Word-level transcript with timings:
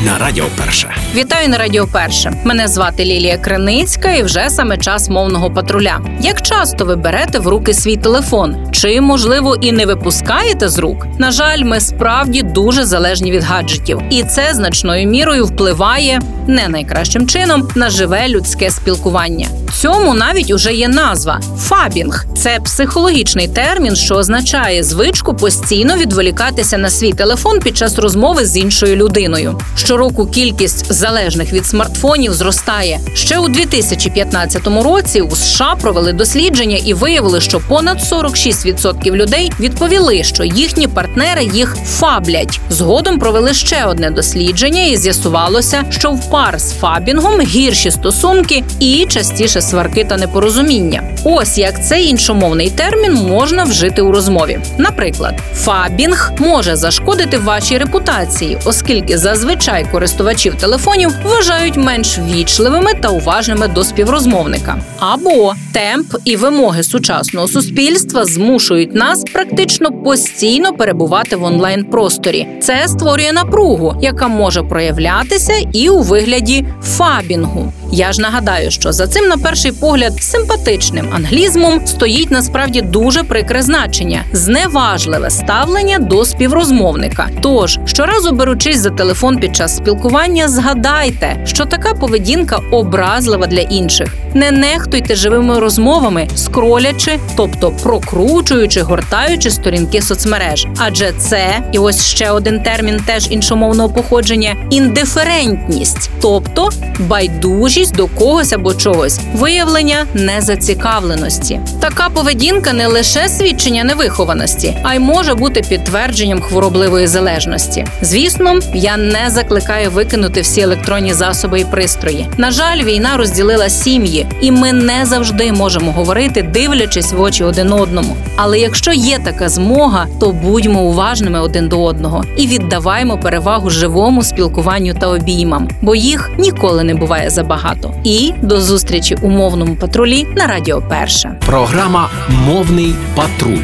на 0.00 0.18
Радіо 0.18 0.44
Перше. 0.56 0.94
Вітаю 1.14 1.48
на 1.48 1.58
Радіо 1.58 1.86
Перше. 1.86 2.32
Мене 2.44 2.68
звати 2.68 3.04
Лілія 3.04 3.38
Криницька, 3.38 4.10
і 4.10 4.22
вже 4.22 4.50
саме 4.50 4.78
час 4.78 5.08
мовного 5.08 5.50
патруля. 5.50 6.00
Як 6.20 6.42
часто 6.42 6.84
ви 6.84 6.96
берете 6.96 7.38
в 7.38 7.48
руки 7.48 7.74
свій 7.74 7.96
телефон? 7.96 8.56
Чи 8.72 9.00
можливо 9.00 9.56
і 9.60 9.72
не 9.72 9.86
випускаєте 9.86 10.68
з 10.68 10.78
рук? 10.78 11.06
На 11.18 11.30
жаль, 11.30 11.62
ми 11.64 11.80
справді 11.80 12.42
дуже 12.42 12.84
залежні 12.84 13.30
від 13.30 13.42
гаджетів, 13.42 14.02
і 14.10 14.22
це 14.22 14.54
значною 14.54 15.08
мірою 15.08 15.44
впливає 15.44 16.20
не 16.46 16.68
найкращим 16.68 17.28
чином 17.28 17.68
на 17.74 17.90
живе 17.90 18.28
людське 18.28 18.70
спілкування. 18.70 19.48
Цьому 19.72 20.14
навіть 20.14 20.50
уже 20.50 20.74
є 20.74 20.88
назва 20.88 21.40
фабінг. 21.58 22.26
Це 22.36 22.60
психологічний 22.64 23.48
термін, 23.48 23.96
що 23.96 24.14
означає 24.14 24.82
звичку 24.84 25.34
постійно 25.34 25.96
відволікатися 25.96 26.78
на 26.78 26.90
свій 26.90 27.12
телефон 27.12 27.60
під 27.60 27.76
час 27.76 27.98
розмови 27.98 28.46
з 28.46 28.56
іншою 28.56 28.96
людиною. 28.96 29.60
Щороку 29.84 30.26
кількість 30.26 30.92
залежних 30.92 31.52
від 31.52 31.66
смартфонів 31.66 32.34
зростає. 32.34 33.00
Ще 33.14 33.38
у 33.38 33.48
2015 33.48 34.66
році 34.66 35.20
у 35.20 35.36
США 35.36 35.76
провели 35.80 36.12
дослідження 36.12 36.78
і 36.84 36.94
виявили, 36.94 37.40
що 37.40 37.60
понад 37.60 37.98
46% 38.12 39.10
людей 39.10 39.52
відповіли, 39.60 40.24
що 40.24 40.44
їхні 40.44 40.88
партнери 40.88 41.44
їх 41.44 41.76
фаблять. 41.86 42.60
Згодом 42.70 43.18
провели 43.18 43.54
ще 43.54 43.84
одне 43.84 44.10
дослідження, 44.10 44.82
і 44.82 44.96
з'ясувалося, 44.96 45.84
що 45.90 46.10
в 46.10 46.30
пар 46.30 46.60
з 46.60 46.72
фабінгом 46.72 47.40
гірші 47.40 47.90
стосунки 47.90 48.64
і 48.80 49.06
частіше 49.08 49.60
сварки 49.60 50.04
та 50.04 50.16
непорозуміння. 50.16 51.02
Ось 51.24 51.58
як 51.58 51.84
цей 51.84 52.06
іншомовний 52.06 52.70
термін 52.70 53.14
можна 53.14 53.64
вжити 53.64 54.02
у 54.02 54.12
розмові. 54.12 54.60
Наприклад, 54.78 55.34
фабінг 55.54 56.32
може 56.38 56.76
зашкодити 56.76 57.38
вашій 57.38 57.78
репутації, 57.78 58.58
оскільки 58.64 59.18
зазвичай 59.18 59.71
користувачів 59.80 60.54
телефонів 60.54 61.10
вважають 61.24 61.76
менш 61.76 62.18
вічливими 62.18 62.94
та 62.94 63.08
уважними 63.08 63.68
до 63.68 63.84
співрозмовника. 63.84 64.78
Або 64.98 65.54
темп 65.72 66.14
і 66.24 66.36
вимоги 66.36 66.82
сучасного 66.82 67.48
суспільства 67.48 68.24
змушують 68.24 68.94
нас 68.94 69.24
практично 69.32 69.92
постійно 69.92 70.72
перебувати 70.72 71.36
в 71.36 71.44
онлайн 71.44 71.84
просторі. 71.84 72.46
Це 72.62 72.88
створює 72.88 73.32
напругу, 73.32 73.96
яка 74.00 74.28
може 74.28 74.62
проявлятися 74.62 75.52
і 75.72 75.88
у 75.88 76.02
вигляді 76.02 76.64
фабінгу. 76.82 77.72
Я 77.92 78.12
ж 78.12 78.20
нагадаю, 78.20 78.70
що 78.70 78.92
за 78.92 79.06
цим 79.06 79.28
на 79.28 79.36
перший 79.36 79.72
погляд 79.72 80.22
симпатичним 80.22 81.08
англізмом 81.14 81.86
стоїть 81.86 82.30
насправді 82.30 82.80
дуже 82.80 83.22
прикре 83.22 83.62
значення 83.62 84.24
зневажливе 84.32 85.30
ставлення 85.30 85.98
до 85.98 86.24
співрозмовника. 86.24 87.28
Тож 87.42 87.78
щоразу 87.84 88.32
беручись 88.32 88.78
за 88.78 88.90
телефон 88.90 89.38
під 89.38 89.56
час 89.56 89.61
спілкування, 89.68 90.48
згадайте, 90.48 91.40
що 91.44 91.64
така 91.64 91.94
поведінка 91.94 92.56
образлива 92.70 93.46
для 93.46 93.60
інших. 93.60 94.14
Не 94.34 94.50
нехтуйте 94.50 95.14
живими 95.14 95.58
розмовами, 95.60 96.28
скролячи, 96.34 97.18
тобто 97.36 97.70
прокручуючи, 97.82 98.80
гортаючи 98.80 99.50
сторінки 99.50 100.02
соцмереж. 100.02 100.66
Адже 100.78 101.12
це 101.18 101.62
і 101.72 101.78
ось 101.78 102.06
ще 102.06 102.30
один 102.30 102.60
термін, 102.62 103.00
теж 103.06 103.30
іншомовного 103.30 103.88
походження 103.88 104.56
індиферентність, 104.70 106.10
тобто 106.20 106.70
байдужість 106.98 107.96
до 107.96 108.06
когось 108.06 108.52
або 108.52 108.74
чогось, 108.74 109.20
виявлення 109.34 110.06
незацікавленості. 110.14 111.60
Така 111.80 112.08
поведінка 112.08 112.72
не 112.72 112.86
лише 112.86 113.28
свідчення 113.28 113.84
невихованості, 113.84 114.76
а 114.82 114.94
й 114.94 114.98
може 114.98 115.34
бути 115.34 115.62
підтвердженням 115.68 116.40
хворобливої 116.40 117.06
залежності. 117.06 117.86
Звісно, 118.02 118.58
я 118.74 118.96
не 118.96 119.30
закликаю 119.30 119.90
викинути 119.90 120.40
всі 120.40 120.60
електронні 120.60 121.12
засоби 121.12 121.60
і 121.60 121.64
пристрої. 121.64 122.26
На 122.36 122.50
жаль, 122.50 122.84
війна 122.84 123.16
розділила 123.16 123.68
сім'ї, 123.68 124.21
і 124.40 124.50
ми 124.50 124.72
не 124.72 125.06
завжди 125.06 125.52
можемо 125.52 125.92
говорити, 125.92 126.42
дивлячись 126.42 127.12
в 127.12 127.20
очі 127.20 127.44
один 127.44 127.72
одному. 127.72 128.16
Але 128.36 128.58
якщо 128.58 128.92
є 128.92 129.18
така 129.18 129.48
змога, 129.48 130.06
то 130.20 130.32
будьмо 130.32 130.82
уважними 130.82 131.40
один 131.40 131.68
до 131.68 131.82
одного 131.84 132.24
і 132.36 132.46
віддаваймо 132.46 133.18
перевагу 133.18 133.70
живому 133.70 134.22
спілкуванню 134.22 134.94
та 134.94 135.06
обіймам, 135.08 135.68
бо 135.82 135.94
їх 135.94 136.30
ніколи 136.38 136.84
не 136.84 136.94
буває 136.94 137.30
забагато. 137.30 137.94
І 138.04 138.32
до 138.42 138.60
зустрічі 138.60 139.16
у 139.22 139.28
мовному 139.28 139.76
патрулі 139.76 140.26
на 140.36 140.46
Радіо 140.46 140.82
Перше. 140.88 141.36
Програма 141.46 142.10
Мовний 142.28 142.94
патруль 143.14 143.62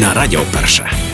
на 0.00 0.14
Радіо 0.14 0.40
Перше. 0.52 1.09